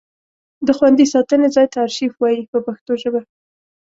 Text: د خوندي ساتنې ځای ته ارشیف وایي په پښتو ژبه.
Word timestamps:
د 0.67 0.69
خوندي 0.77 1.05
ساتنې 1.13 1.47
ځای 1.55 1.67
ته 1.71 1.77
ارشیف 1.85 2.13
وایي 2.17 2.41
په 2.51 2.57
پښتو 2.65 2.91
ژبه. 3.01 3.21